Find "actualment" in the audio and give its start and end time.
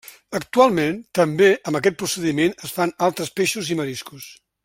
0.37-0.95